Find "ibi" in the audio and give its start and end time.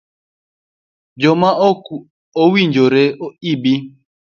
3.51-3.73